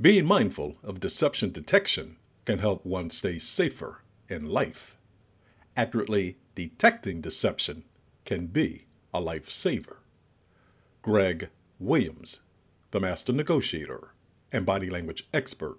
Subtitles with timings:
[0.00, 4.98] Being mindful of deception detection can help one stay safer in life.
[5.76, 7.84] Accurately detecting deception
[8.24, 9.98] can be a lifesaver.
[11.00, 12.40] Greg Williams,
[12.90, 14.08] the master negotiator
[14.50, 15.78] and body language expert.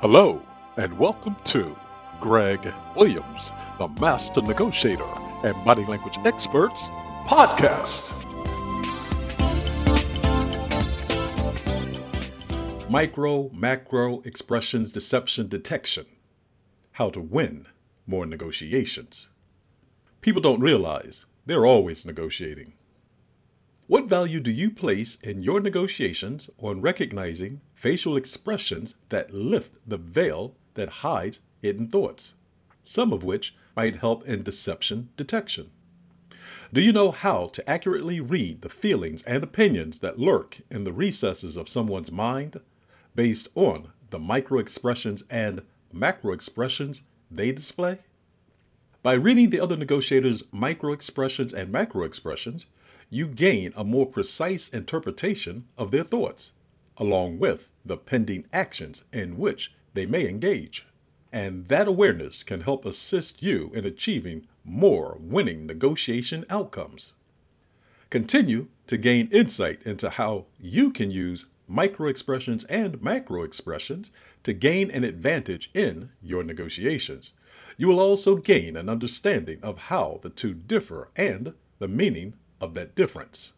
[0.00, 0.40] Hello,
[0.76, 1.76] and welcome to
[2.20, 5.02] Greg Williams, the master negotiator
[5.42, 6.90] and body language experts
[7.26, 8.27] podcast.
[12.90, 16.06] Micro Macro Expressions Deception Detection
[16.92, 17.66] How to Win
[18.06, 19.28] More Negotiations.
[20.22, 22.72] People don't realize they're always negotiating.
[23.88, 29.98] What value do you place in your negotiations on recognizing facial expressions that lift the
[29.98, 32.36] veil that hides hidden thoughts,
[32.84, 35.70] some of which might help in deception detection?
[36.72, 40.92] Do you know how to accurately read the feelings and opinions that lurk in the
[40.94, 42.58] recesses of someone's mind
[43.18, 45.60] based on the micro expressions and
[45.92, 47.98] macro expressions they display?
[49.02, 52.66] By reading the other negotiators' micro expressions and macro expressions,
[53.10, 56.52] you gain a more precise interpretation of their thoughts,
[56.96, 60.86] along with the pending actions in which they may engage.
[61.32, 67.14] And that awareness can help assist you in achieving more winning negotiation outcomes.
[68.10, 74.10] Continue to gain insight into how you can use micro expressions and macro expressions
[74.42, 77.32] to gain an advantage in your negotiations.
[77.76, 82.74] You will also gain an understanding of how the two differ and the meaning of
[82.74, 83.52] that difference.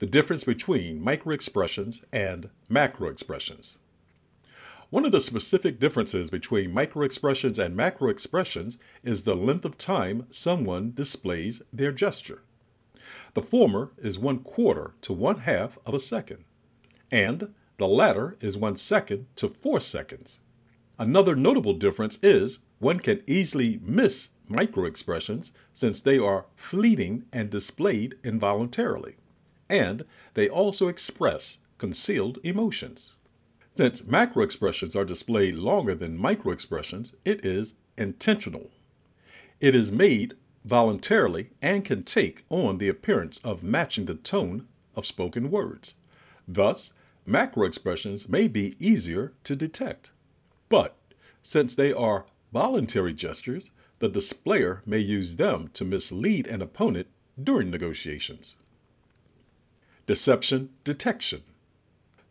[0.00, 3.78] The difference between micro expressions and macro expressions.
[4.90, 9.76] One of the specific differences between micro expressions and macro expressions is the length of
[9.76, 12.42] time someone displays their gesture.
[13.34, 16.44] The former is one quarter to one half of a second
[17.10, 20.40] and the latter is one second to four seconds.
[20.98, 28.16] Another notable difference is one can easily miss microexpressions since they are fleeting and displayed
[28.24, 29.16] involuntarily,
[29.68, 30.04] and
[30.34, 33.14] they also express concealed emotions.
[33.72, 38.70] Since macroexpressions are displayed longer than microexpressions, it is intentional.
[39.60, 45.06] It is made voluntarily and can take on the appearance of matching the tone of
[45.06, 45.94] spoken words.
[46.46, 46.92] Thus,
[47.28, 50.10] macro expressions may be easier to detect.
[50.68, 50.96] But
[51.42, 57.08] since they are voluntary gestures, the displayer may use them to mislead an opponent
[57.42, 58.56] during negotiations.
[60.06, 61.42] Deception detection.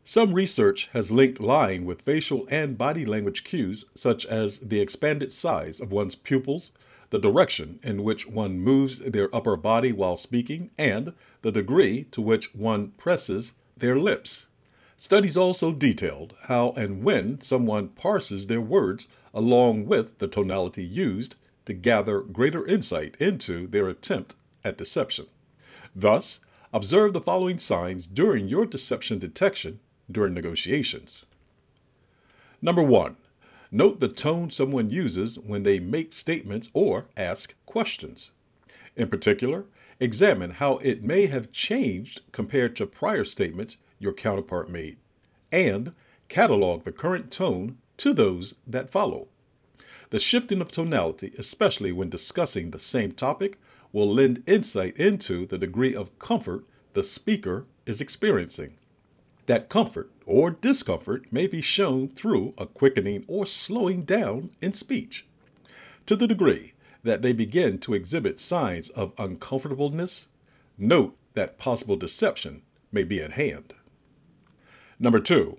[0.04, 5.34] Some research has linked lying with facial and body language cues, such as the expanded
[5.34, 6.72] size of one's pupils,
[7.10, 12.22] the direction in which one moves their upper body while speaking, and the degree to
[12.22, 14.47] which one presses their lips.
[15.00, 21.36] Studies also detailed how and when someone parses their words along with the tonality used
[21.66, 25.28] to gather greater insight into their attempt at deception.
[25.96, 26.40] Thus,
[26.74, 29.80] observe the following signs during your deception detection
[30.12, 31.26] during negotiations.
[32.60, 33.18] Number one,
[33.72, 38.32] note the tone someone uses when they make statements or ask questions.
[38.96, 39.66] In particular,
[40.00, 44.98] examine how it may have changed compared to prior statements your counterpart made,
[45.52, 45.94] and
[46.28, 49.28] catalog the current tone to those that follow.
[50.10, 53.60] The shifting of tonality, especially when discussing the same topic,
[53.92, 56.64] will lend insight into the degree of comfort
[56.94, 58.76] the speaker is experiencing.
[59.46, 65.26] That comfort or discomfort may be shown through a quickening or slowing down in speech.
[66.06, 66.74] To the degree
[67.04, 70.28] that they begin to exhibit signs of uncomfortableness,
[70.78, 72.62] note that possible deception
[72.92, 73.74] may be at hand.
[75.00, 75.58] Number two,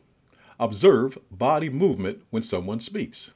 [0.58, 3.34] observe body movement when someone speaks.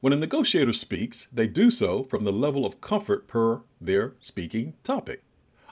[0.00, 4.74] When a negotiator speaks, they do so from the level of comfort per their speaking
[4.84, 5.24] topic.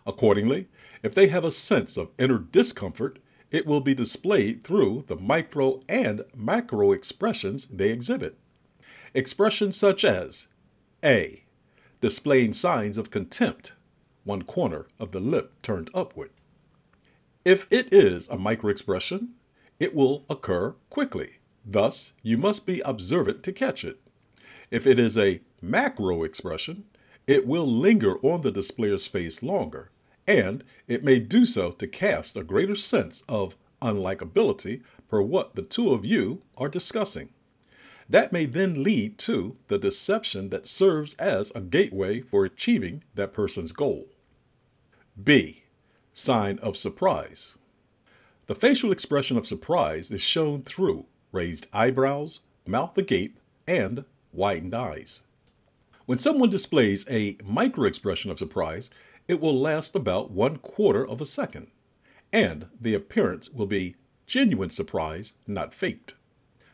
[0.06, 0.66] Accordingly,
[1.04, 3.20] if they have a sense of inner discomfort,
[3.52, 8.36] it will be displayed through the micro and macro expressions they exhibit.
[9.14, 10.48] Expressions such as
[11.04, 11.44] A.
[12.00, 13.74] Displaying signs of contempt,
[14.24, 16.30] one corner of the lip turned upward.
[17.44, 19.28] If it is a microexpression,
[19.78, 21.38] it will occur quickly.
[21.64, 24.00] Thus, you must be observant to catch it.
[24.70, 26.84] If it is a macro expression,
[27.26, 29.90] it will linger on the displayer's face longer,
[30.26, 35.62] and it may do so to cast a greater sense of unlikability per what the
[35.62, 37.30] two of you are discussing.
[38.08, 43.32] That may then lead to the deception that serves as a gateway for achieving that
[43.32, 44.08] person's goal.
[45.22, 45.64] B.
[46.12, 47.56] Sign of surprise.
[48.46, 55.22] The facial expression of surprise is shown through raised eyebrows, mouth agape, and widened eyes.
[56.04, 58.90] When someone displays a micro expression of surprise,
[59.26, 61.68] it will last about one quarter of a second,
[62.34, 63.96] and the appearance will be
[64.26, 66.14] genuine surprise, not faked.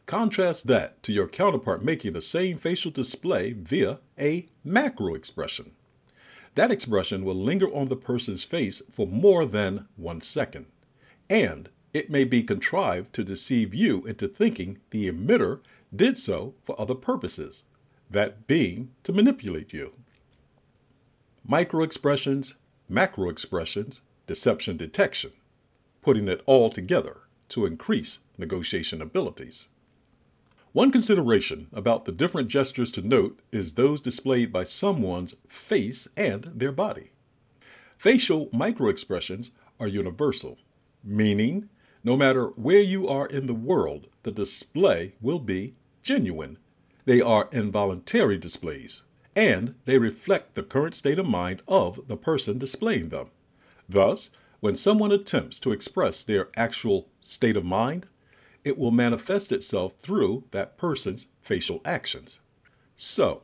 [0.06, 5.70] Contrast that to your counterpart making the same facial display via a macro expression.
[6.56, 10.66] That expression will linger on the person's face for more than one second,
[11.30, 15.60] and it may be contrived to deceive you into thinking the emitter
[15.94, 17.64] did so for other purposes,
[18.10, 19.92] that being to manipulate you.
[21.46, 22.56] Micro expressions,
[22.88, 25.32] macro expressions, deception detection,
[26.02, 29.68] putting it all together to increase negotiation abilities.
[30.72, 36.44] One consideration about the different gestures to note is those displayed by someone's face and
[36.54, 37.10] their body.
[37.96, 39.50] Facial microexpressions
[39.80, 40.58] are universal,
[41.02, 41.68] meaning
[42.02, 46.58] no matter where you are in the world, the display will be genuine.
[47.04, 49.04] They are involuntary displays,
[49.36, 53.30] and they reflect the current state of mind of the person displaying them.
[53.88, 54.30] Thus,
[54.60, 58.06] when someone attempts to express their actual state of mind,
[58.64, 62.40] it will manifest itself through that person's facial actions.
[62.94, 63.42] So,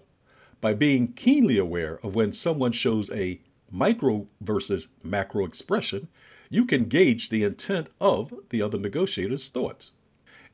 [0.60, 6.08] by being keenly aware of when someone shows a micro versus macro expression,
[6.48, 9.92] you can gauge the intent of the other negotiator's thoughts.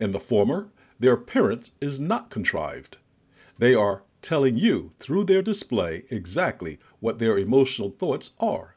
[0.00, 2.96] In the former, their appearance is not contrived.
[3.58, 8.76] They are telling you through their display exactly what their emotional thoughts are,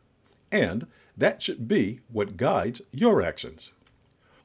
[0.52, 3.74] and that should be what guides your actions.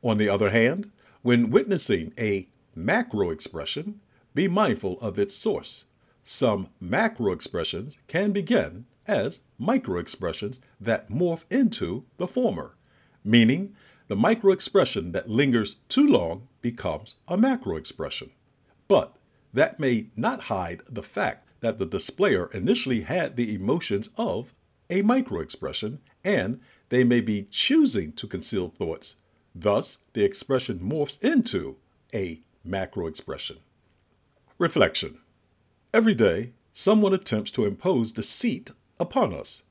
[0.03, 0.91] On the other hand,
[1.23, 4.01] when witnessing a macro expression,
[4.35, 5.87] be mindful of its source.
[6.23, 12.77] Some macro expressions can begin as micro expressions that morph into the former,
[13.25, 13.75] meaning
[14.09, 18.31] the micro expression that lingers too long becomes a macro expression.
[18.89, 19.17] But
[19.53, 24.55] that may not hide the fact that the displayer initially had the emotions of
[24.89, 29.17] a micro expression and they may be choosing to conceal thoughts
[29.55, 31.77] Thus, the expression morphs into
[32.15, 33.59] a macro expression.
[34.59, 35.19] Reflection
[35.93, 38.71] Every day, someone attempts to impose deceit
[39.01, 39.63] upon us.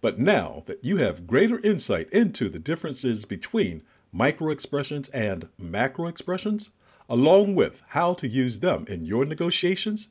[0.00, 3.82] But now that you have greater insight into the differences between
[4.12, 6.68] micro expressions and macro expressions,
[7.08, 10.08] along with how to use them in your negotiations,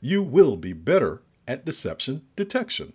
[0.00, 2.92] you will be better at deception detection.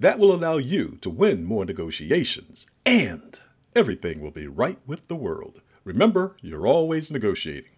[0.00, 3.38] That will allow you to win more negotiations and
[3.74, 5.60] everything will be right with the world.
[5.84, 7.72] Remember, you're always negotiating.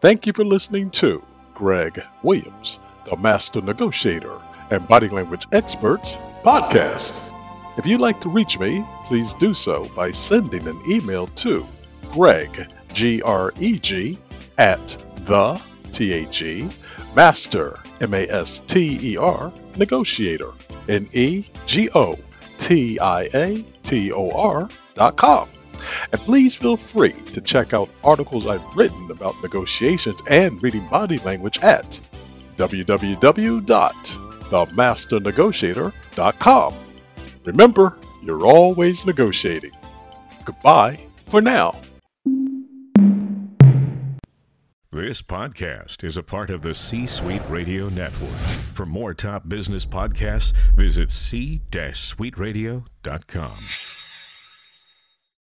[0.00, 1.22] Thank you for listening to
[1.54, 4.40] Greg Williams, the Master Negotiator
[4.70, 7.32] and Body Language Experts podcast.
[7.78, 11.66] If you'd like to reach me, please do so by sending an email to
[12.10, 14.18] Greg, G R E G,
[14.58, 15.60] at the
[15.92, 16.68] T H E,
[17.14, 20.52] Master, M A S T E R, Negotiator,
[20.88, 22.18] N E G O
[22.58, 25.48] T I A T O R dot com.
[26.12, 31.18] And please feel free to check out articles I've written about negotiations and reading body
[31.18, 32.00] language at
[34.50, 36.74] www.themasternegotiator.com.
[37.44, 39.72] Remember, you're always negotiating.
[40.44, 41.80] Goodbye for now.
[44.92, 48.30] This podcast is a part of the C Suite Radio Network.
[48.72, 53.95] For more top business podcasts, visit c-suiteradio.com.